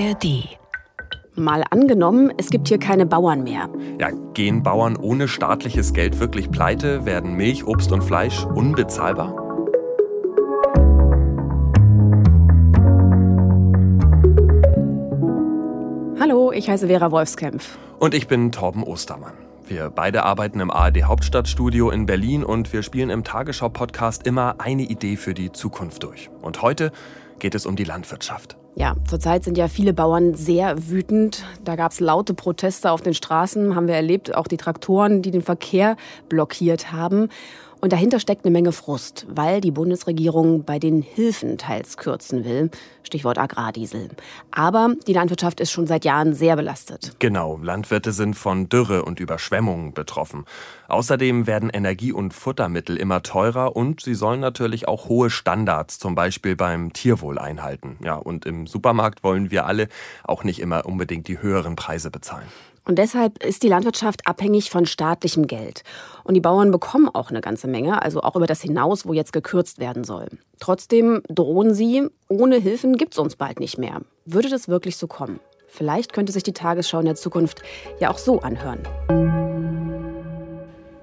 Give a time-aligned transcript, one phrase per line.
[0.00, 0.48] ARD.
[1.36, 3.68] Mal angenommen, es gibt hier keine Bauern mehr.
[3.98, 7.04] Ja, gehen Bauern ohne staatliches Geld wirklich pleite?
[7.04, 9.34] Werden Milch, Obst und Fleisch unbezahlbar?
[16.18, 17.78] Hallo, ich heiße Vera Wolfskämpf.
[17.98, 19.34] Und ich bin Torben Ostermann.
[19.66, 24.82] Wir beide arbeiten im ARD Hauptstadtstudio in Berlin und wir spielen im Tagesschau-Podcast immer eine
[24.82, 26.30] Idee für die Zukunft durch.
[26.40, 26.90] Und heute
[27.38, 28.59] geht es um die Landwirtschaft.
[28.76, 31.44] Ja, zurzeit sind ja viele Bauern sehr wütend.
[31.64, 35.30] Da gab es laute Proteste auf den Straßen, haben wir erlebt, auch die Traktoren, die
[35.30, 35.96] den Verkehr
[36.28, 37.28] blockiert haben.
[37.80, 42.70] Und dahinter steckt eine Menge Frust, weil die Bundesregierung bei den Hilfen teils kürzen will.
[43.02, 44.10] Stichwort Agrardiesel.
[44.50, 47.16] Aber die Landwirtschaft ist schon seit Jahren sehr belastet.
[47.18, 50.44] Genau, Landwirte sind von Dürre und Überschwemmungen betroffen.
[50.88, 56.14] Außerdem werden Energie- und Futtermittel immer teurer und sie sollen natürlich auch hohe Standards, zum
[56.14, 57.96] Beispiel beim Tierwohl, einhalten.
[58.04, 59.88] Ja, und im Supermarkt wollen wir alle
[60.24, 62.46] auch nicht immer unbedingt die höheren Preise bezahlen.
[62.90, 65.84] Und deshalb ist die Landwirtschaft abhängig von staatlichem Geld.
[66.24, 69.32] Und die Bauern bekommen auch eine ganze Menge, also auch über das hinaus, wo jetzt
[69.32, 70.26] gekürzt werden soll.
[70.58, 74.00] Trotzdem drohen sie, ohne Hilfen gibt es uns bald nicht mehr.
[74.24, 75.38] Würde das wirklich so kommen?
[75.68, 77.62] Vielleicht könnte sich die Tagesschau in der Zukunft
[78.00, 78.80] ja auch so anhören.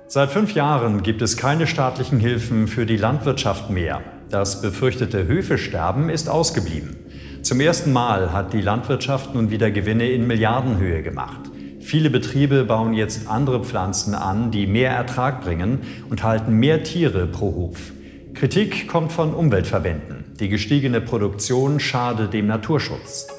[0.08, 4.02] Seit fünf Jahren gibt es keine staatlichen Hilfen für die Landwirtschaft mehr.
[4.30, 6.98] Das befürchtete Höfesterben ist ausgeblieben.
[7.44, 11.50] Zum ersten Mal hat die Landwirtschaft nun wieder Gewinne in Milliardenhöhe gemacht.
[11.88, 17.28] Viele Betriebe bauen jetzt andere Pflanzen an, die mehr Ertrag bringen und halten mehr Tiere
[17.28, 17.94] pro Hof.
[18.34, 20.34] Kritik kommt von Umweltverbänden.
[20.38, 23.30] Die gestiegene Produktion schade dem Naturschutz.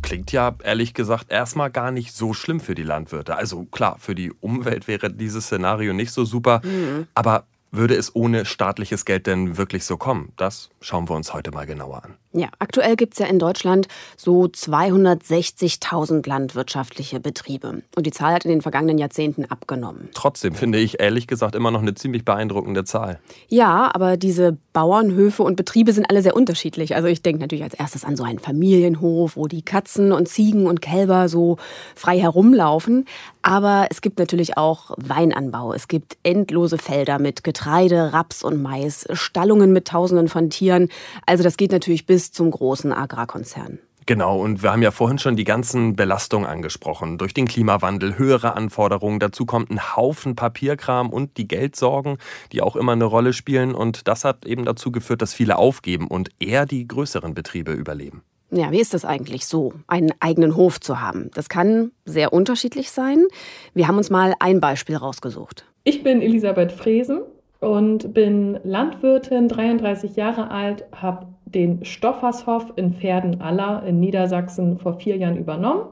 [0.00, 3.36] Klingt ja ehrlich gesagt erstmal gar nicht so schlimm für die Landwirte.
[3.36, 7.08] Also klar, für die Umwelt wäre dieses Szenario nicht so super, mhm.
[7.14, 10.32] aber würde es ohne staatliches Geld denn wirklich so kommen?
[10.36, 12.14] Das schauen wir uns heute mal genauer an.
[12.34, 17.82] Ja, aktuell gibt es ja in Deutschland so 260.000 landwirtschaftliche Betriebe.
[17.94, 20.08] Und die Zahl hat in den vergangenen Jahrzehnten abgenommen.
[20.14, 23.20] Trotzdem finde ich ehrlich gesagt immer noch eine ziemlich beeindruckende Zahl.
[23.48, 26.94] Ja, aber diese Bauernhöfe und Betriebe sind alle sehr unterschiedlich.
[26.94, 30.66] Also ich denke natürlich als erstes an so einen Familienhof, wo die Katzen und Ziegen
[30.66, 31.58] und Kälber so
[31.94, 33.04] frei herumlaufen.
[33.42, 35.72] Aber es gibt natürlich auch Weinanbau.
[35.72, 40.88] Es gibt endlose Felder mit Getreide, Raps und Mais, Stallungen mit Tausenden von Tieren.
[41.26, 43.80] Also das geht natürlich bis zum großen Agrarkonzern.
[44.04, 47.18] Genau, und wir haben ja vorhin schon die ganzen Belastungen angesprochen.
[47.18, 52.18] Durch den Klimawandel, höhere Anforderungen, dazu kommt ein Haufen Papierkram und die Geldsorgen,
[52.50, 53.74] die auch immer eine Rolle spielen.
[53.74, 58.22] Und das hat eben dazu geführt, dass viele aufgeben und eher die größeren Betriebe überleben.
[58.54, 61.30] Ja, wie ist das eigentlich so, einen eigenen Hof zu haben?
[61.34, 63.24] Das kann sehr unterschiedlich sein.
[63.72, 65.64] Wir haben uns mal ein Beispiel rausgesucht.
[65.84, 67.22] Ich bin Elisabeth Fresen
[67.60, 75.16] und bin Landwirtin, 33 Jahre alt, habe den Stoffershof in Pferden-Aller in Niedersachsen vor vier
[75.16, 75.86] Jahren übernommen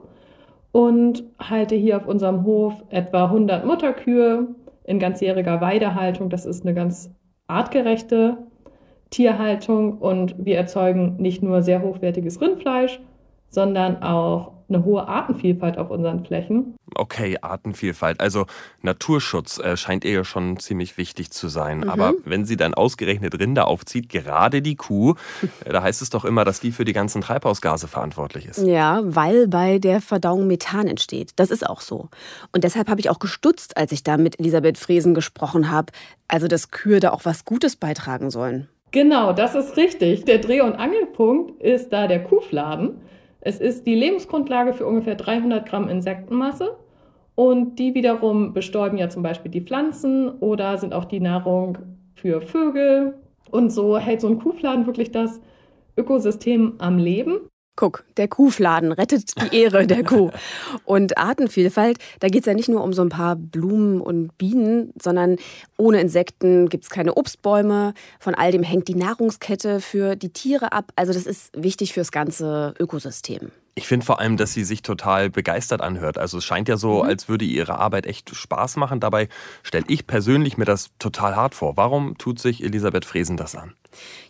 [0.71, 4.49] und halte hier auf unserem Hof etwa 100 Mutterkühe
[4.83, 6.29] in ganzjähriger Weidehaltung.
[6.29, 7.09] Das ist eine ganz
[7.47, 8.37] artgerechte
[9.11, 12.99] Tierhaltung und wir erzeugen nicht nur sehr hochwertiges Rindfleisch,
[13.49, 16.75] sondern auch eine hohe Artenvielfalt auf unseren Flächen.
[16.95, 18.21] Okay, Artenvielfalt.
[18.21, 18.45] Also
[18.81, 21.79] Naturschutz äh, scheint ihr ja schon ziemlich wichtig zu sein.
[21.79, 21.89] Mhm.
[21.89, 25.15] Aber wenn sie dann ausgerechnet Rinder aufzieht, gerade die Kuh,
[25.65, 28.59] äh, da heißt es doch immer, dass die für die ganzen Treibhausgase verantwortlich ist.
[28.59, 31.31] Ja, weil bei der Verdauung Methan entsteht.
[31.35, 32.09] Das ist auch so.
[32.53, 35.91] Und deshalb habe ich auch gestutzt, als ich da mit Elisabeth Fresen gesprochen habe.
[36.27, 38.69] Also, dass Kühe da auch was Gutes beitragen sollen.
[38.91, 40.25] Genau, das ist richtig.
[40.25, 43.01] Der Dreh- und Angelpunkt ist da der Kuhfladen.
[43.39, 46.75] Es ist die Lebensgrundlage für ungefähr 300 Gramm Insektenmasse
[47.35, 51.77] und die wiederum bestäuben ja zum Beispiel die Pflanzen oder sind auch die Nahrung
[52.13, 53.15] für Vögel.
[53.49, 55.41] Und so hält so ein Kuhfladen wirklich das
[55.97, 57.39] Ökosystem am Leben.
[57.81, 60.29] Guck, der Kuhfladen rettet die Ehre der Kuh.
[60.85, 64.93] Und Artenvielfalt, da geht es ja nicht nur um so ein paar Blumen und Bienen,
[65.01, 65.37] sondern
[65.77, 67.95] ohne Insekten gibt es keine Obstbäume.
[68.19, 70.91] Von all dem hängt die Nahrungskette für die Tiere ab.
[70.95, 73.49] Also das ist wichtig fürs ganze Ökosystem.
[73.73, 76.17] Ich finde vor allem, dass sie sich total begeistert anhört.
[76.17, 77.09] Also es scheint ja so, mhm.
[77.09, 78.99] als würde ihre Arbeit echt Spaß machen.
[78.99, 79.29] Dabei
[79.63, 81.77] stelle ich persönlich mir das total hart vor.
[81.77, 83.73] Warum tut sich Elisabeth Fresen das an?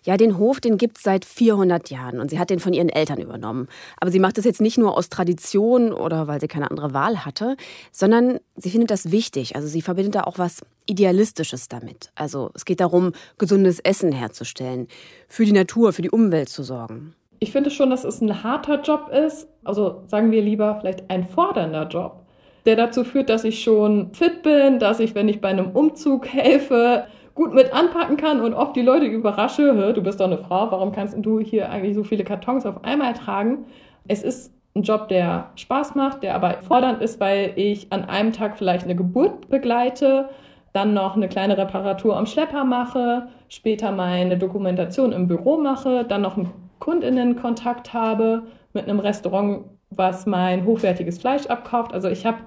[0.04, 2.90] Ja, den Hof, den gibt es seit 400 Jahren und sie hat den von ihren
[2.90, 3.68] Eltern übernommen.
[3.98, 7.26] Aber sie macht das jetzt nicht nur aus Tradition oder weil sie keine andere Wahl
[7.26, 7.58] hatte,
[7.92, 9.56] sondern sie findet das wichtig.
[9.56, 12.12] Also sie verbindet da auch was Idealistisches damit.
[12.16, 14.88] Also es geht darum, gesundes Essen herzustellen,
[15.28, 18.82] für die Natur, für die Umwelt zu sorgen ich finde schon, dass es ein harter
[18.82, 19.50] Job ist.
[19.64, 22.22] Also sagen wir lieber vielleicht ein fordernder Job,
[22.66, 26.28] der dazu führt, dass ich schon fit bin, dass ich, wenn ich bei einem Umzug
[26.28, 30.70] helfe, gut mit anpacken kann und oft die Leute überrasche, du bist doch eine Frau,
[30.70, 33.66] warum kannst du hier eigentlich so viele Kartons auf einmal tragen?
[34.08, 38.34] Es ist ein Job, der Spaß macht, der aber fordernd ist, weil ich an einem
[38.34, 40.30] Tag vielleicht eine Geburt begleite,
[40.74, 46.22] dann noch eine kleine Reparatur am Schlepper mache, später meine Dokumentation im Büro mache, dann
[46.22, 46.38] noch
[46.82, 48.44] einen Kundinnenkontakt habe
[48.74, 51.94] mit einem Restaurant, was mein hochwertiges Fleisch abkauft.
[51.94, 52.40] Also ich habe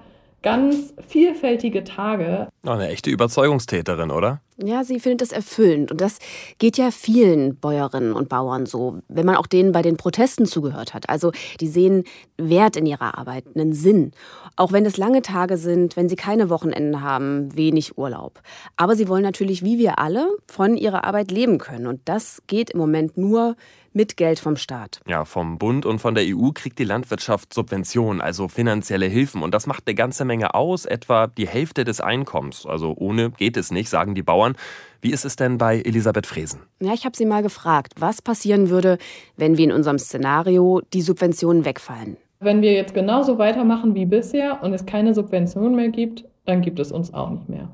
[0.45, 2.47] ganz vielfältige Tage.
[2.63, 4.41] eine echte Überzeugungstäterin, oder?
[4.57, 5.91] Ja, sie findet es erfüllend.
[5.91, 6.19] Und das
[6.59, 10.93] geht ja vielen Bäuerinnen und Bauern so, wenn man auch denen bei den Protesten zugehört
[10.93, 11.09] hat.
[11.09, 12.03] Also die sehen
[12.37, 14.11] Wert in ihrer Arbeit, einen Sinn.
[14.55, 18.39] Auch wenn es lange Tage sind, wenn sie keine Wochenenden haben, wenig Urlaub.
[18.77, 21.87] Aber sie wollen natürlich, wie wir alle, von ihrer Arbeit leben können.
[21.87, 23.55] Und das geht im Moment nur
[23.95, 24.99] mit Geld vom Staat.
[25.07, 29.41] Ja, vom Bund und von der EU kriegt die Landwirtschaft Subventionen, also finanzielle Hilfen.
[29.41, 32.65] Und das macht eine ganze Menge aus, etwa die Hälfte des Einkommens.
[32.65, 34.55] Also ohne geht es nicht, sagen die Bauern.
[35.01, 36.59] Wie ist es denn bei Elisabeth Fresen?
[36.81, 38.97] Ja, ich habe sie mal gefragt, was passieren würde,
[39.37, 42.17] wenn wie in unserem Szenario die Subventionen wegfallen.
[42.41, 46.79] Wenn wir jetzt genauso weitermachen wie bisher und es keine Subventionen mehr gibt, dann gibt
[46.79, 47.69] es uns auch nicht mehr.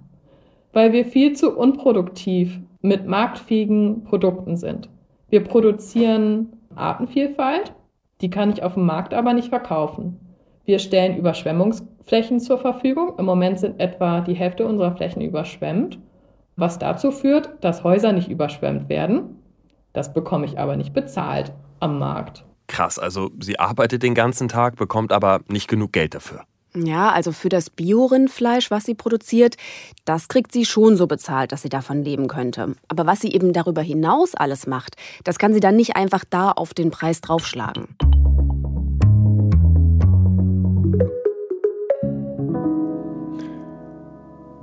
[0.72, 4.88] Weil wir viel zu unproduktiv mit marktfähigen Produkten sind.
[5.32, 7.74] Wir produzieren Artenvielfalt,
[8.20, 10.20] die kann ich auf dem Markt aber nicht verkaufen.
[10.66, 13.14] Wir stellen Überschwemmungsflächen zur Verfügung.
[13.18, 16.00] Im Moment sind etwa die Hälfte unserer Flächen überschwemmt,
[16.58, 19.42] was dazu führt, dass Häuser nicht überschwemmt werden.
[19.94, 22.44] Das bekomme ich aber nicht bezahlt am Markt.
[22.68, 26.44] Krass, also sie arbeitet den ganzen Tag, bekommt aber nicht genug Geld dafür.
[26.74, 29.58] Ja, also für das Biorindfleisch, was sie produziert,
[30.06, 32.76] das kriegt sie schon so bezahlt, dass sie davon leben könnte.
[32.88, 34.96] Aber was sie eben darüber hinaus alles macht,
[35.26, 37.90] das kann sie dann nicht einfach da auf den Preis draufschlagen.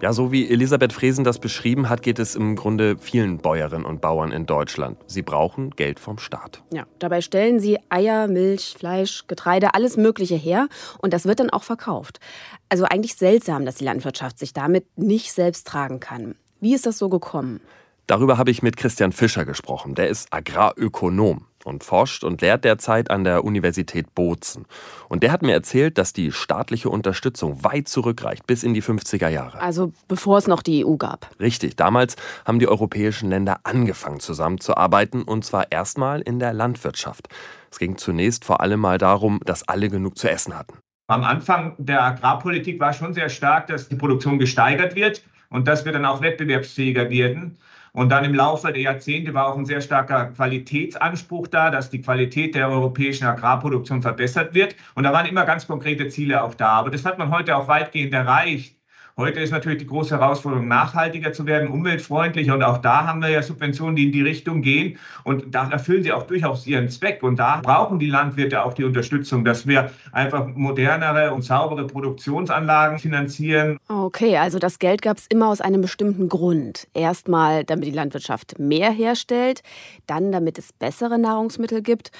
[0.00, 4.00] Ja, so wie Elisabeth Fresen das beschrieben hat, geht es im Grunde vielen Bäuerinnen und
[4.00, 4.96] Bauern in Deutschland.
[5.08, 6.62] Sie brauchen Geld vom Staat.
[6.72, 10.68] Ja, dabei stellen sie Eier, Milch, Fleisch, Getreide, alles Mögliche her
[10.98, 12.20] und das wird dann auch verkauft.
[12.68, 16.36] Also eigentlich seltsam, dass die Landwirtschaft sich damit nicht selbst tragen kann.
[16.60, 17.60] Wie ist das so gekommen?
[18.06, 19.96] Darüber habe ich mit Christian Fischer gesprochen.
[19.96, 24.66] Der ist Agrarökonom und forscht und lehrt derzeit an der Universität Bozen.
[25.08, 29.28] Und der hat mir erzählt, dass die staatliche Unterstützung weit zurückreicht, bis in die 50er
[29.28, 29.60] Jahre.
[29.60, 31.30] Also bevor es noch die EU gab.
[31.38, 37.28] Richtig, damals haben die europäischen Länder angefangen zusammenzuarbeiten und zwar erstmal in der Landwirtschaft.
[37.70, 40.78] Es ging zunächst vor allem mal darum, dass alle genug zu essen hatten.
[41.10, 45.84] Am Anfang der Agrarpolitik war schon sehr stark, dass die Produktion gesteigert wird und dass
[45.84, 47.56] wir dann auch wettbewerbsfähiger werden.
[47.98, 52.00] Und dann im Laufe der Jahrzehnte war auch ein sehr starker Qualitätsanspruch da, dass die
[52.00, 54.76] Qualität der europäischen Agrarproduktion verbessert wird.
[54.94, 56.68] Und da waren immer ganz konkrete Ziele auch da.
[56.68, 58.77] Aber das hat man heute auch weitgehend erreicht.
[59.18, 62.54] Heute ist natürlich die große Herausforderung, nachhaltiger zu werden, umweltfreundlicher.
[62.54, 64.96] Und auch da haben wir ja Subventionen, die in die Richtung gehen.
[65.24, 67.24] Und da erfüllen sie auch durchaus ihren Zweck.
[67.24, 73.00] Und da brauchen die Landwirte auch die Unterstützung, dass wir einfach modernere und saubere Produktionsanlagen
[73.00, 73.76] finanzieren.
[73.88, 76.86] Okay, also das Geld gab es immer aus einem bestimmten Grund.
[76.94, 79.64] Erstmal, damit die Landwirtschaft mehr herstellt,
[80.06, 82.12] dann, damit es bessere Nahrungsmittel gibt.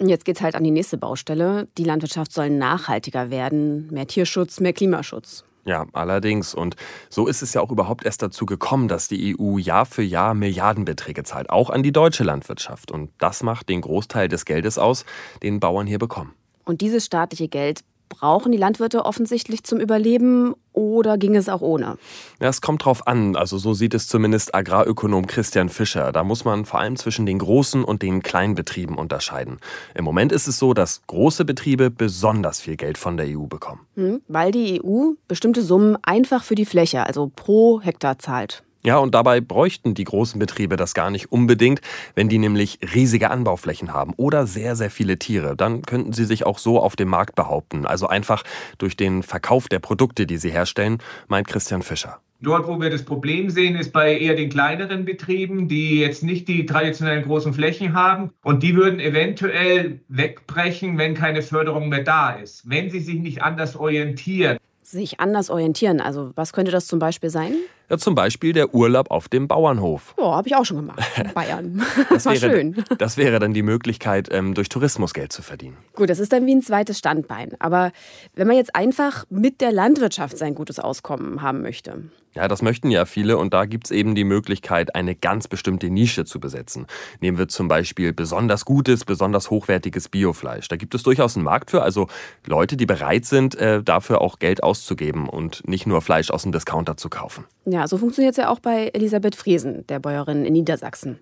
[0.00, 1.68] Und jetzt geht es halt an die nächste Baustelle.
[1.78, 3.86] Die Landwirtschaft soll nachhaltiger werden.
[3.92, 5.44] Mehr Tierschutz, mehr Klimaschutz.
[5.64, 6.54] Ja, allerdings.
[6.54, 6.76] Und
[7.08, 10.34] so ist es ja auch überhaupt erst dazu gekommen, dass die EU Jahr für Jahr
[10.34, 12.90] Milliardenbeträge zahlt, auch an die deutsche Landwirtschaft.
[12.90, 15.04] Und das macht den Großteil des Geldes aus,
[15.42, 16.34] den Bauern hier bekommen.
[16.64, 21.96] Und dieses staatliche Geld brauchen die Landwirte offensichtlich zum Überleben oder ging es auch ohne?
[22.40, 23.36] Ja, es kommt drauf an.
[23.36, 26.12] Also so sieht es zumindest Agrarökonom Christian Fischer.
[26.12, 29.58] Da muss man vor allem zwischen den großen und den kleinen Betrieben unterscheiden.
[29.94, 33.80] Im Moment ist es so, dass große Betriebe besonders viel Geld von der EU bekommen.
[33.94, 38.62] Hm, weil die EU bestimmte Summen einfach für die Fläche, also pro Hektar zahlt.
[38.82, 41.82] Ja, und dabei bräuchten die großen Betriebe das gar nicht unbedingt,
[42.14, 45.54] wenn die nämlich riesige Anbauflächen haben oder sehr, sehr viele Tiere.
[45.54, 47.84] Dann könnten sie sich auch so auf dem Markt behaupten.
[47.84, 48.42] Also einfach
[48.78, 52.20] durch den Verkauf der Produkte, die sie herstellen, meint Christian Fischer.
[52.42, 56.48] Dort, wo wir das Problem sehen, ist bei eher den kleineren Betrieben, die jetzt nicht
[56.48, 58.30] die traditionellen großen Flächen haben.
[58.42, 62.62] Und die würden eventuell wegbrechen, wenn keine Förderung mehr da ist.
[62.68, 64.56] Wenn sie sich nicht anders orientieren.
[64.82, 66.00] Sich anders orientieren.
[66.00, 67.56] Also was könnte das zum Beispiel sein?
[67.90, 70.14] Ja, zum Beispiel der Urlaub auf dem Bauernhof.
[70.16, 71.00] Ja, habe ich auch schon gemacht.
[71.16, 71.82] In Bayern.
[72.10, 72.84] Das, war wäre, schön.
[72.98, 75.76] Das wäre dann die Möglichkeit, ähm, durch Tourismus Geld zu verdienen.
[75.94, 77.52] Gut, das ist dann wie ein zweites Standbein.
[77.58, 77.92] Aber
[78.34, 82.04] wenn man jetzt einfach mit der Landwirtschaft sein gutes Auskommen haben möchte.
[82.34, 85.90] Ja, das möchten ja viele und da gibt es eben die Möglichkeit, eine ganz bestimmte
[85.90, 86.86] Nische zu besetzen.
[87.20, 90.68] Nehmen wir zum Beispiel besonders gutes, besonders hochwertiges Biofleisch.
[90.68, 92.06] Da gibt es durchaus einen Markt für, also
[92.46, 96.52] Leute, die bereit sind, äh, dafür auch Geld auszugeben und nicht nur Fleisch aus dem
[96.52, 97.46] Discounter zu kaufen.
[97.64, 101.18] Ja, Ja, so funktioniert es ja auch bei Elisabeth Fresen, der Bäuerin in Niedersachsen.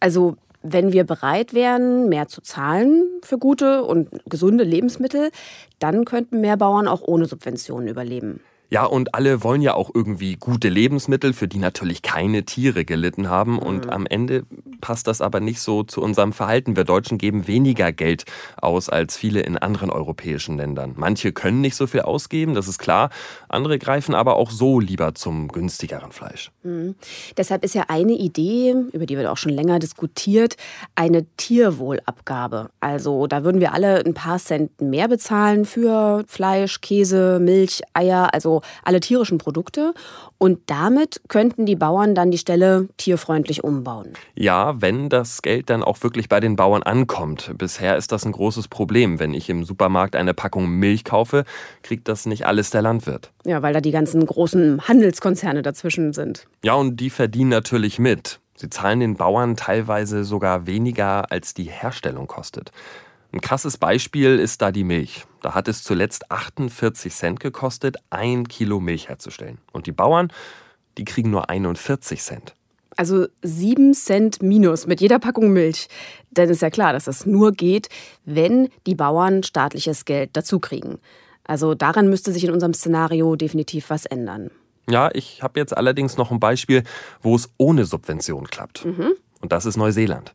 [0.00, 5.30] Also wenn wir bereit wären, mehr zu zahlen für gute und gesunde Lebensmittel,
[5.78, 8.40] dann könnten mehr Bauern auch ohne Subventionen überleben.
[8.70, 13.28] Ja, und alle wollen ja auch irgendwie gute Lebensmittel, für die natürlich keine Tiere gelitten
[13.28, 13.60] haben.
[13.60, 13.90] Und mhm.
[13.92, 14.42] am Ende
[14.80, 16.76] passt das aber nicht so zu unserem Verhalten.
[16.76, 18.24] Wir Deutschen geben weniger Geld
[18.60, 20.94] aus als viele in anderen europäischen Ländern.
[20.96, 23.10] Manche können nicht so viel ausgeben, das ist klar.
[23.48, 26.50] Andere greifen aber auch so lieber zum günstigeren Fleisch.
[26.62, 26.94] Mhm.
[27.36, 30.56] Deshalb ist ja eine Idee, über die wird auch schon länger diskutiert,
[30.94, 32.70] eine Tierwohlabgabe.
[32.80, 38.32] Also da würden wir alle ein paar Cent mehr bezahlen für Fleisch, Käse, Milch, Eier.
[38.32, 39.94] Also alle tierischen Produkte.
[40.42, 44.14] Und damit könnten die Bauern dann die Stelle tierfreundlich umbauen.
[44.34, 47.52] Ja, wenn das Geld dann auch wirklich bei den Bauern ankommt.
[47.58, 49.20] Bisher ist das ein großes Problem.
[49.20, 51.44] Wenn ich im Supermarkt eine Packung Milch kaufe,
[51.82, 53.32] kriegt das nicht alles der Landwirt.
[53.44, 56.46] Ja, weil da die ganzen großen Handelskonzerne dazwischen sind.
[56.64, 58.40] Ja, und die verdienen natürlich mit.
[58.56, 62.72] Sie zahlen den Bauern teilweise sogar weniger, als die Herstellung kostet.
[63.32, 65.26] Ein krasses Beispiel ist da die Milch.
[65.42, 69.58] Da hat es zuletzt 48 Cent gekostet, ein Kilo Milch herzustellen.
[69.72, 70.32] Und die Bauern,
[70.98, 72.54] die kriegen nur 41 Cent.
[72.96, 75.88] Also 7 Cent minus mit jeder Packung Milch.
[76.30, 77.88] Denn ist ja klar, dass das nur geht,
[78.24, 80.98] wenn die Bauern staatliches Geld dazu kriegen.
[81.44, 84.50] Also daran müsste sich in unserem Szenario definitiv was ändern.
[84.88, 86.82] Ja, ich habe jetzt allerdings noch ein Beispiel,
[87.22, 88.84] wo es ohne Subvention klappt.
[88.84, 89.12] Mhm.
[89.40, 90.34] Und das ist Neuseeland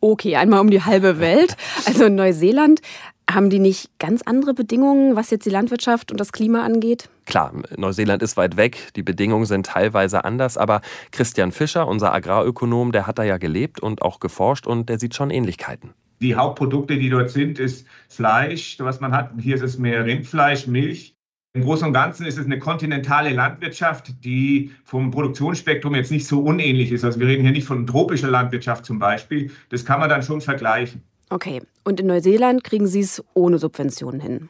[0.00, 1.56] okay, einmal um die halbe Welt.
[1.86, 2.80] Also in Neuseeland
[3.30, 7.10] haben die nicht ganz andere Bedingungen, was jetzt die Landwirtschaft und das Klima angeht?
[7.26, 10.80] Klar, Neuseeland ist weit weg, die Bedingungen sind teilweise anders, aber
[11.12, 15.14] Christian Fischer, unser Agrarökonom, der hat da ja gelebt und auch geforscht und der sieht
[15.14, 15.90] schon Ähnlichkeiten.
[16.20, 19.30] Die Hauptprodukte, die dort sind, ist Fleisch, was man hat.
[19.38, 21.14] Hier ist es mehr Rindfleisch, Milch.
[21.54, 26.40] Im Großen und Ganzen ist es eine kontinentale Landwirtschaft, die vom Produktionsspektrum jetzt nicht so
[26.40, 27.04] unähnlich ist.
[27.04, 29.50] Also wir reden hier nicht von tropischer Landwirtschaft zum Beispiel.
[29.68, 31.02] Das kann man dann schon vergleichen.
[31.30, 31.62] Okay.
[31.84, 34.48] Und in Neuseeland kriegen Sie es ohne Subventionen hin?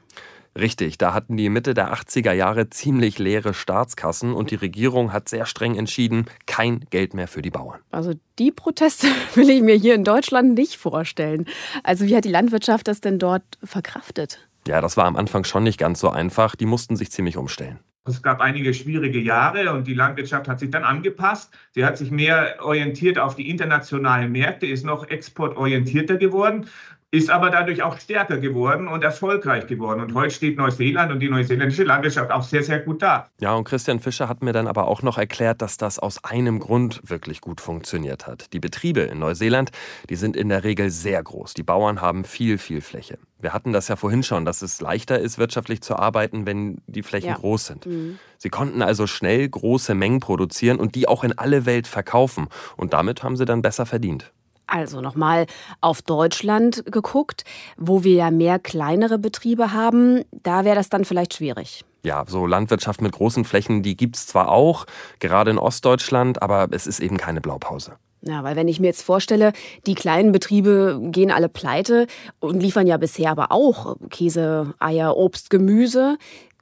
[0.59, 5.29] Richtig, da hatten die Mitte der 80er Jahre ziemlich leere Staatskassen und die Regierung hat
[5.29, 7.79] sehr streng entschieden, kein Geld mehr für die Bauern.
[7.93, 11.47] Also die Proteste will ich mir hier in Deutschland nicht vorstellen.
[11.85, 14.49] Also wie hat die Landwirtschaft das denn dort verkraftet?
[14.67, 16.57] Ja, das war am Anfang schon nicht ganz so einfach.
[16.57, 17.79] Die mussten sich ziemlich umstellen.
[18.09, 21.53] Es gab einige schwierige Jahre und die Landwirtschaft hat sich dann angepasst.
[21.73, 26.67] Sie hat sich mehr orientiert auf die internationalen Märkte, ist noch exportorientierter geworden
[27.11, 30.01] ist aber dadurch auch stärker geworden und erfolgreich geworden.
[30.01, 33.31] Und heute steht Neuseeland und die neuseeländische Landwirtschaft auch sehr, sehr gut da.
[33.41, 36.59] Ja, und Christian Fischer hat mir dann aber auch noch erklärt, dass das aus einem
[36.59, 38.53] Grund wirklich gut funktioniert hat.
[38.53, 39.71] Die Betriebe in Neuseeland,
[40.11, 41.55] die sind in der Regel sehr groß.
[41.55, 43.19] Die Bauern haben viel, viel Fläche.
[43.41, 47.03] Wir hatten das ja vorhin schon, dass es leichter ist, wirtschaftlich zu arbeiten, wenn die
[47.03, 47.37] Flächen ja.
[47.37, 47.87] groß sind.
[47.87, 48.19] Mhm.
[48.37, 52.49] Sie konnten also schnell große Mengen produzieren und die auch in alle Welt verkaufen.
[52.77, 54.33] Und damit haben sie dann besser verdient.
[54.69, 55.47] Also nochmal
[55.81, 57.45] auf Deutschland geguckt,
[57.79, 61.85] wo wir ja mehr kleinere Betriebe haben, da wäre das dann vielleicht schwierig.
[62.05, 64.87] Ja, so Landwirtschaft mit großen Flächen, die gibt es zwar auch,
[65.19, 67.97] gerade in Ostdeutschland, aber es ist eben keine Blaupause.
[68.23, 69.53] Ja, weil wenn ich mir jetzt vorstelle,
[69.87, 72.07] die kleinen Betriebe gehen alle pleite
[72.41, 76.19] und liefern ja bisher aber auch Käse, Eier, Obst, Gemüse.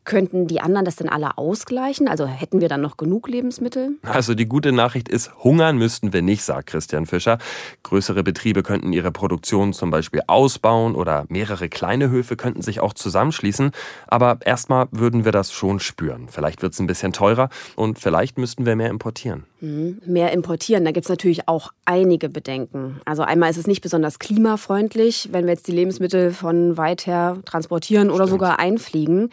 [0.06, 2.06] Könnten die anderen das denn alle ausgleichen?
[2.06, 3.96] Also hätten wir dann noch genug Lebensmittel?
[4.04, 7.38] Also die gute Nachricht ist, hungern müssten wir nicht, sagt Christian Fischer.
[7.82, 12.94] Größere Betriebe könnten ihre Produktion zum Beispiel ausbauen oder mehrere kleine Höfe könnten sich auch
[12.94, 13.72] zusammenschließen.
[14.06, 16.28] Aber erstmal würden wir das schon spüren.
[16.30, 19.42] Vielleicht wird es ein bisschen teurer und vielleicht müssten wir mehr importieren.
[19.60, 20.00] Mhm.
[20.06, 23.00] Mehr importieren, da gibt es natürlich auch einige Bedenken.
[23.04, 27.38] Also einmal ist es nicht besonders klimafreundlich, wenn wir jetzt die Lebensmittel von weit her
[27.44, 28.30] transportieren oder Stimmt.
[28.30, 29.30] sogar einfliegen.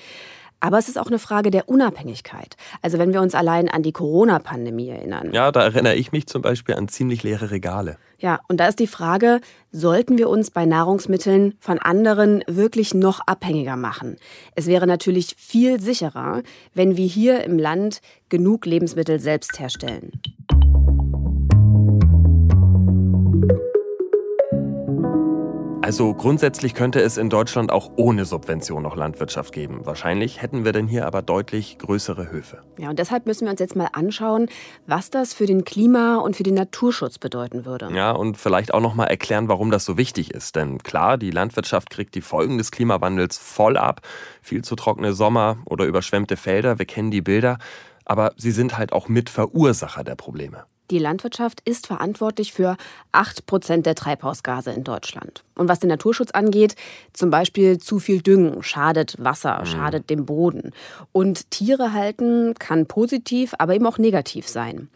[0.63, 2.55] Aber es ist auch eine Frage der Unabhängigkeit.
[2.81, 5.31] Also wenn wir uns allein an die Corona-Pandemie erinnern.
[5.33, 7.97] Ja, da erinnere ich mich zum Beispiel an ziemlich leere Regale.
[8.17, 9.41] Ja, und da ist die Frage,
[9.73, 14.15] sollten wir uns bei Nahrungsmitteln von anderen wirklich noch abhängiger machen?
[14.55, 16.43] Es wäre natürlich viel sicherer,
[16.73, 20.13] wenn wir hier im Land genug Lebensmittel selbst herstellen.
[25.93, 29.85] Also grundsätzlich könnte es in Deutschland auch ohne Subvention noch Landwirtschaft geben.
[29.85, 32.63] Wahrscheinlich hätten wir denn hier aber deutlich größere Höfe.
[32.79, 34.47] Ja, und deshalb müssen wir uns jetzt mal anschauen,
[34.87, 37.91] was das für den Klima- und für den Naturschutz bedeuten würde.
[37.93, 40.55] Ja, und vielleicht auch noch mal erklären, warum das so wichtig ist.
[40.55, 44.01] Denn klar, die Landwirtschaft kriegt die Folgen des Klimawandels voll ab.
[44.41, 47.59] Viel zu trockene Sommer oder überschwemmte Felder, wir kennen die Bilder.
[48.03, 50.65] Aber sie sind halt auch Mitverursacher der Probleme.
[50.93, 52.77] Die Landwirtschaft ist verantwortlich für
[53.13, 55.43] 8 Prozent der Treibhausgase in Deutschland.
[55.55, 56.75] Und was den Naturschutz angeht,
[57.13, 59.65] zum Beispiel zu viel Düngen schadet Wasser, mhm.
[59.65, 60.71] schadet dem Boden.
[61.11, 64.87] Und Tiere halten kann positiv, aber eben auch negativ sein.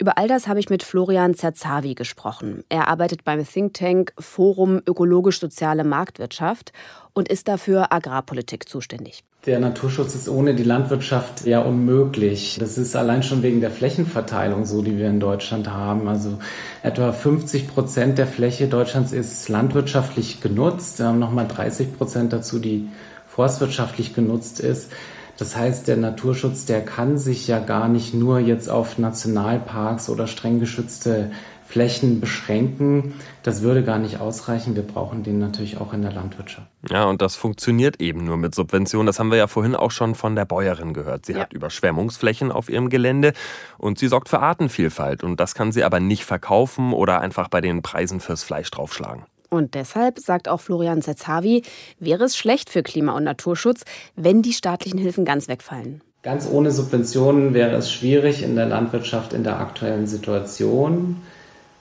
[0.00, 2.64] Über all das habe ich mit Florian Zerzavi gesprochen.
[2.68, 6.72] Er arbeitet beim Think Tank Forum Ökologisch-Soziale Marktwirtschaft
[7.12, 9.22] und ist dafür Agrarpolitik zuständig.
[9.46, 12.56] Der Naturschutz ist ohne die Landwirtschaft ja unmöglich.
[12.58, 16.08] Das ist allein schon wegen der Flächenverteilung so, die wir in Deutschland haben.
[16.08, 16.38] Also
[16.82, 20.98] etwa 50 Prozent der Fläche Deutschlands ist landwirtschaftlich genutzt.
[20.98, 22.88] Wir haben nochmal 30 Prozent dazu, die
[23.28, 24.90] forstwirtschaftlich genutzt ist.
[25.36, 30.26] Das heißt, der Naturschutz, der kann sich ja gar nicht nur jetzt auf Nationalparks oder
[30.26, 31.32] streng geschützte
[31.74, 33.14] Flächen beschränken.
[33.42, 34.76] Das würde gar nicht ausreichen.
[34.76, 36.68] Wir brauchen den natürlich auch in der Landwirtschaft.
[36.88, 39.08] Ja, und das funktioniert eben nur mit Subventionen.
[39.08, 41.26] Das haben wir ja vorhin auch schon von der Bäuerin gehört.
[41.26, 41.40] Sie ja.
[41.40, 43.32] hat Überschwemmungsflächen auf ihrem Gelände
[43.76, 45.24] und sie sorgt für Artenvielfalt.
[45.24, 49.24] Und das kann sie aber nicht verkaufen oder einfach bei den Preisen fürs Fleisch draufschlagen.
[49.50, 51.62] Und deshalb, sagt auch Florian Zetzavi,
[51.98, 53.82] wäre es schlecht für Klima- und Naturschutz,
[54.14, 56.02] wenn die staatlichen Hilfen ganz wegfallen.
[56.22, 61.16] Ganz ohne Subventionen wäre es schwierig in der Landwirtschaft in der aktuellen Situation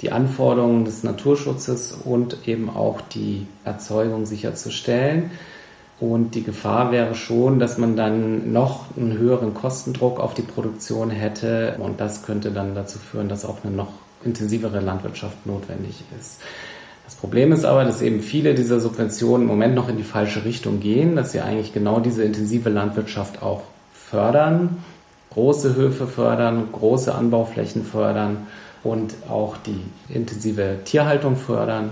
[0.04, 5.32] die Anforderungen des Naturschutzes und eben auch die Erzeugung sicherzustellen.
[6.00, 11.10] Und die Gefahr wäre schon, dass man dann noch einen höheren Kostendruck auf die Produktion
[11.10, 11.76] hätte.
[11.80, 13.94] Und das könnte dann dazu führen, dass auch eine noch
[14.26, 16.42] intensivere Landwirtschaft notwendig ist.
[17.06, 20.44] Das Problem ist aber, dass eben viele dieser Subventionen im Moment noch in die falsche
[20.44, 23.62] Richtung gehen, dass sie eigentlich genau diese intensive Landwirtschaft auch
[23.94, 24.84] fördern,
[25.32, 28.48] große Höfe fördern, große Anbauflächen fördern
[28.84, 29.82] und auch die
[30.14, 31.92] intensive Tierhaltung fördern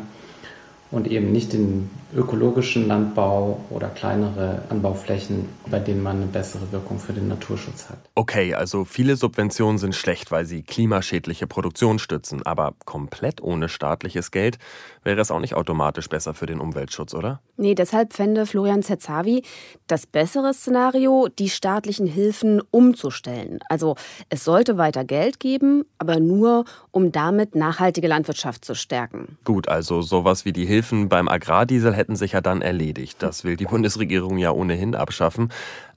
[0.92, 7.00] und eben nicht den ökologischen Landbau oder kleinere Anbauflächen, bei denen man eine bessere Wirkung
[7.00, 7.98] für den Naturschutz hat.
[8.16, 12.46] Okay, also viele Subventionen sind schlecht, weil sie klimaschädliche Produktion stützen.
[12.46, 14.58] Aber komplett ohne staatliches Geld
[15.04, 17.42] wäre es auch nicht automatisch besser für den Umweltschutz, oder?
[17.58, 19.44] Nee, deshalb fände Florian Zerzavi
[19.88, 23.60] das bessere Szenario, die staatlichen Hilfen umzustellen.
[23.70, 23.96] Also
[24.30, 29.38] es sollte weiter Geld geben, aber nur, um damit nachhaltige Landwirtschaft zu stärken.
[29.44, 33.22] Gut, also sowas wie die Hilfen beim Agrardiesel hätten sich ja dann erledigt.
[33.22, 35.50] Das will die Bundesregierung ja ohnehin abschaffen.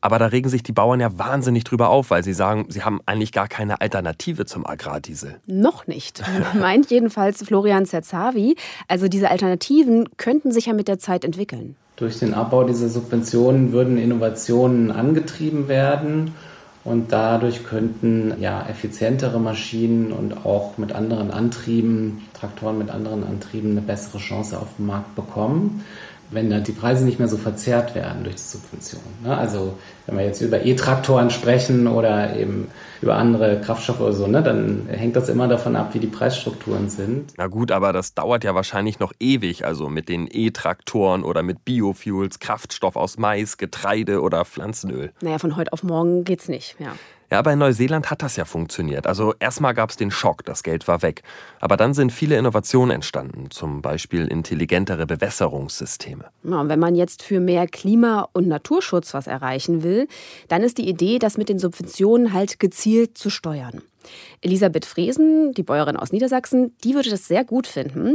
[0.03, 3.01] Aber da regen sich die Bauern ja wahnsinnig drüber auf, weil sie sagen, sie haben
[3.07, 5.41] eigentlich gar keine Alternative zum Agrardiesel.
[5.47, 6.23] Noch nicht,
[6.61, 8.57] meint jedenfalls Florian Zerzavi.
[8.87, 11.77] Also diese Alternativen könnten sich ja mit der Zeit entwickeln.
[11.97, 16.35] Durch den Abbau dieser Subventionen würden Innovationen angetrieben werden.
[16.85, 23.71] Und dadurch könnten ja effizientere Maschinen und auch mit anderen Antrieben, Traktoren mit anderen Antrieben,
[23.71, 25.83] eine bessere Chance auf dem Markt bekommen
[26.31, 29.07] wenn da die Preise nicht mehr so verzerrt werden durch die Subventionen.
[29.23, 29.37] Ne?
[29.37, 29.75] Also
[30.07, 32.69] wenn wir jetzt über E-Traktoren sprechen oder eben
[33.01, 36.89] über andere Kraftstoffe oder so, ne, dann hängt das immer davon ab, wie die Preisstrukturen
[36.89, 37.33] sind.
[37.37, 41.65] Na gut, aber das dauert ja wahrscheinlich noch ewig, also mit den E-Traktoren oder mit
[41.65, 45.13] Biofuels, Kraftstoff aus Mais, Getreide oder Pflanzenöl.
[45.21, 46.95] Naja, von heute auf morgen geht's nicht, ja.
[47.35, 49.09] Ja, aber in Neuseeland hat das ja funktioniert.
[49.09, 51.25] Also erstmal gab es den Schock, das Geld war weg.
[51.59, 56.27] Aber dann sind viele Innovationen entstanden, zum Beispiel intelligentere Bewässerungssysteme.
[56.45, 60.07] Ja, und wenn man jetzt für mehr Klima- und Naturschutz was erreichen will,
[60.47, 63.83] dann ist die Idee, das mit den Subventionen halt gezielt zu steuern.
[64.41, 68.15] Elisabeth Fresen, die Bäuerin aus Niedersachsen, die würde das sehr gut finden.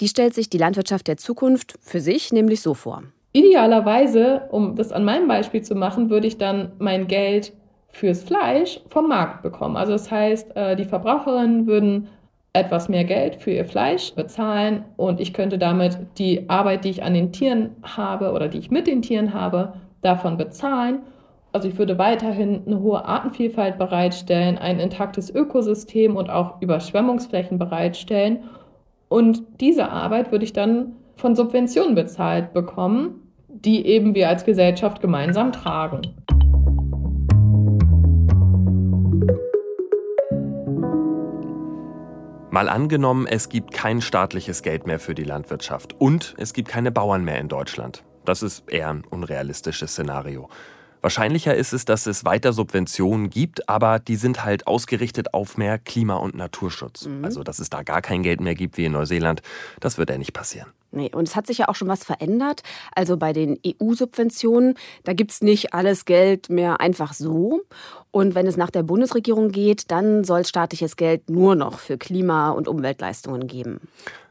[0.00, 3.02] Die stellt sich die Landwirtschaft der Zukunft für sich nämlich so vor.
[3.32, 7.52] Idealerweise, um das an meinem Beispiel zu machen, würde ich dann mein Geld
[7.92, 9.76] fürs Fleisch vom Markt bekommen.
[9.76, 12.08] Also das heißt, äh, die Verbraucherinnen würden
[12.52, 17.02] etwas mehr Geld für ihr Fleisch bezahlen und ich könnte damit die Arbeit, die ich
[17.02, 21.00] an den Tieren habe oder die ich mit den Tieren habe, davon bezahlen.
[21.52, 28.44] Also ich würde weiterhin eine hohe Artenvielfalt bereitstellen, ein intaktes Ökosystem und auch Überschwemmungsflächen bereitstellen.
[29.08, 35.00] Und diese Arbeit würde ich dann von Subventionen bezahlt bekommen, die eben wir als Gesellschaft
[35.00, 36.02] gemeinsam tragen.
[42.52, 46.90] Mal angenommen, es gibt kein staatliches Geld mehr für die Landwirtschaft und es gibt keine
[46.90, 48.02] Bauern mehr in Deutschland.
[48.24, 50.48] Das ist eher ein unrealistisches Szenario.
[51.02, 55.78] Wahrscheinlicher ist es, dass es weiter Subventionen gibt, aber die sind halt ausgerichtet auf mehr
[55.78, 57.06] Klima- und Naturschutz.
[57.06, 57.24] Mhm.
[57.24, 59.40] Also, dass es da gar kein Geld mehr gibt wie in Neuseeland,
[59.80, 60.68] das wird ja nicht passieren.
[60.92, 62.62] Nee, und es hat sich ja auch schon was verändert.
[62.94, 67.60] Also bei den EU-Subventionen, da gibt es nicht alles Geld mehr einfach so.
[68.10, 72.50] Und wenn es nach der Bundesregierung geht, dann soll staatliches Geld nur noch für Klima-
[72.50, 73.80] und Umweltleistungen geben.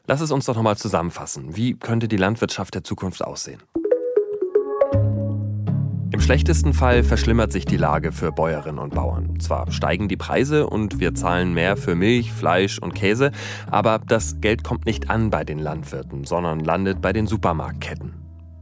[0.06, 1.56] Lass es uns doch nochmal zusammenfassen.
[1.56, 3.62] Wie könnte die Landwirtschaft der Zukunft aussehen?
[6.20, 9.40] Im schlechtesten Fall verschlimmert sich die Lage für Bäuerinnen und Bauern.
[9.40, 13.32] Zwar steigen die Preise und wir zahlen mehr für Milch, Fleisch und Käse,
[13.72, 18.16] aber das Geld kommt nicht an bei den Landwirten, sondern landet bei den Supermarktketten.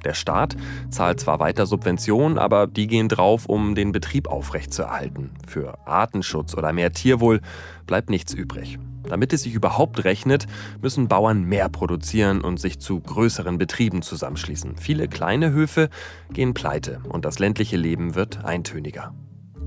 [0.05, 0.55] Der Staat
[0.91, 5.31] zahlt zwar weiter Subventionen, aber die gehen drauf, um den Betrieb aufrechtzuerhalten.
[5.47, 7.41] Für Artenschutz oder mehr Tierwohl
[7.87, 8.77] bleibt nichts übrig.
[9.09, 10.45] Damit es sich überhaupt rechnet,
[10.81, 14.77] müssen Bauern mehr produzieren und sich zu größeren Betrieben zusammenschließen.
[14.77, 15.89] Viele kleine Höfe
[16.31, 19.13] gehen pleite und das ländliche Leben wird eintöniger.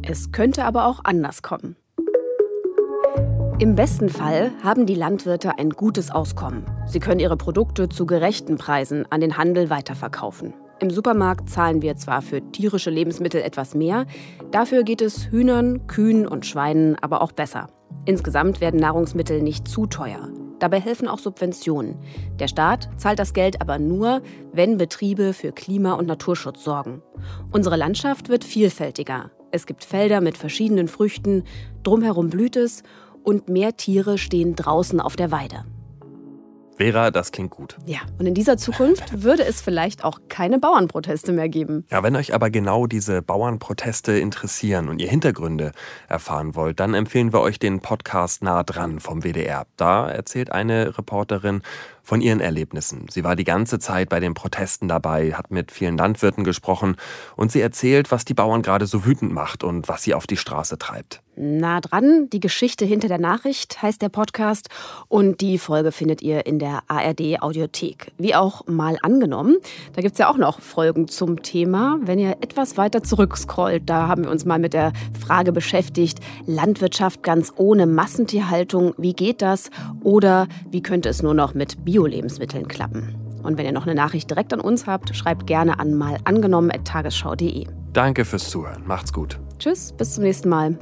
[0.02, 1.76] Es könnte aber auch anders kommen.
[3.58, 6.64] Im besten Fall haben die Landwirte ein gutes Auskommen.
[6.86, 10.54] Sie können ihre Produkte zu gerechten Preisen an den Handel weiterverkaufen.
[10.80, 14.06] Im Supermarkt zahlen wir zwar für tierische Lebensmittel etwas mehr,
[14.50, 17.68] dafür geht es Hühnern, Kühen und Schweinen aber auch besser.
[18.06, 20.30] Insgesamt werden Nahrungsmittel nicht zu teuer.
[20.58, 21.98] Dabei helfen auch Subventionen.
[22.38, 27.02] Der Staat zahlt das Geld aber nur, wenn Betriebe für Klima- und Naturschutz sorgen.
[27.52, 29.30] Unsere Landschaft wird vielfältiger.
[29.50, 31.44] Es gibt Felder mit verschiedenen Früchten,
[31.82, 32.84] drumherum blüht es
[33.22, 35.66] und mehr Tiere stehen draußen auf der Weide.
[36.80, 37.76] Vera, das klingt gut.
[37.84, 41.84] Ja, und in dieser Zukunft würde es vielleicht auch keine Bauernproteste mehr geben.
[41.90, 45.72] Ja, wenn euch aber genau diese Bauernproteste interessieren und ihr Hintergründe
[46.08, 49.66] erfahren wollt, dann empfehlen wir euch den Podcast Nah dran vom WDR.
[49.76, 51.60] Da erzählt eine Reporterin
[52.02, 53.08] von ihren Erlebnissen.
[53.10, 56.96] Sie war die ganze Zeit bei den Protesten dabei, hat mit vielen Landwirten gesprochen
[57.36, 60.38] und sie erzählt, was die Bauern gerade so wütend macht und was sie auf die
[60.38, 61.22] Straße treibt.
[61.42, 64.68] Nah dran, die Geschichte hinter der Nachricht heißt der Podcast
[65.08, 68.12] und die Folge findet ihr in der ARD Audiothek.
[68.18, 69.56] Wie auch mal angenommen,
[69.94, 71.98] da gibt es ja auch noch Folgen zum Thema.
[72.02, 77.22] Wenn ihr etwas weiter zurückscrollt, da haben wir uns mal mit der Frage beschäftigt, Landwirtschaft
[77.22, 79.70] ganz ohne Massentierhaltung, wie geht das?
[80.02, 83.14] Oder wie könnte es nur noch mit Bio-Lebensmitteln klappen?
[83.42, 87.66] Und wenn ihr noch eine Nachricht direkt an uns habt, schreibt gerne an mal angenommen.tagesschau.de.
[87.94, 88.86] Danke fürs Zuhören.
[88.86, 89.40] Macht's gut.
[89.58, 90.78] Tschüss, bis zum nächsten Mal.